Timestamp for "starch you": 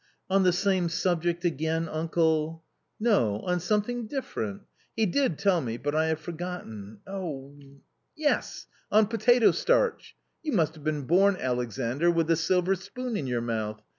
9.51-10.53